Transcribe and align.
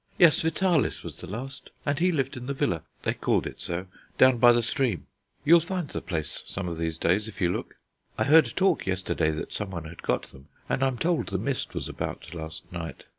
"Yes, 0.17 0.41
Vitalis 0.41 1.03
was 1.03 1.17
the 1.21 1.27
last, 1.29 1.69
and 1.85 1.99
he 1.99 2.11
lived 2.11 2.35
in 2.35 2.47
the 2.47 2.55
villa 2.55 2.81
they 3.03 3.13
called 3.13 3.45
it 3.45 3.59
so 3.59 3.85
down 4.17 4.39
by 4.39 4.51
the 4.51 4.63
stream. 4.63 5.05
You'll 5.45 5.59
find 5.59 5.87
the 5.89 6.01
place 6.01 6.41
some 6.47 6.67
of 6.67 6.77
these 6.77 6.97
days 6.97 7.27
if 7.27 7.39
you 7.39 7.51
look. 7.51 7.75
I 8.17 8.23
heard 8.23 8.51
talk 8.55 8.87
yesterday 8.87 9.29
that 9.29 9.53
someone 9.53 9.85
had 9.85 10.01
got 10.01 10.23
them, 10.29 10.47
and 10.67 10.81
I'm 10.81 10.97
told 10.97 11.27
the 11.27 11.37
mist 11.37 11.75
was 11.75 11.87
about 11.87 12.33
last 12.33 12.71
night. 12.71 13.03